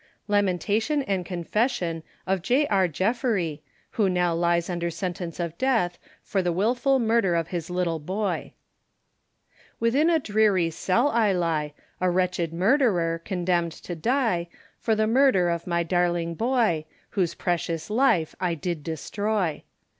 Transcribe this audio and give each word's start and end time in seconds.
LAMENTATION 0.27 1.03
& 1.23 1.25
CONFESSION 1.25 2.01
OF 2.25 2.41
J. 2.41 2.65
R. 2.69 2.87
JEFFERY 2.87 3.61
Who 3.91 4.09
now 4.09 4.33
lies 4.33 4.67
under 4.67 4.89
sentence 4.89 5.39
of 5.39 5.55
death, 5.59 5.99
for 6.23 6.41
the 6.41 6.51
wilful 6.51 6.97
murder 6.97 7.35
of 7.35 7.49
his 7.49 7.69
little 7.69 7.99
boy. 7.99 8.53
Within 9.79 10.09
a 10.09 10.17
dreary 10.17 10.71
cell 10.71 11.09
I 11.09 11.33
lie, 11.33 11.73
A 11.99 12.09
wretched 12.09 12.51
murderer, 12.51 13.21
condemned 13.23 13.73
to 13.73 13.93
die 13.93 14.47
For 14.79 14.95
the 14.95 15.05
murder 15.05 15.51
of 15.51 15.67
my 15.67 15.83
darling 15.83 16.33
boy, 16.33 16.85
Whose 17.11 17.35
precious 17.35 17.91
life 17.91 18.33
I 18.39 18.55
did 18.55 18.81
destroy. 18.81 19.61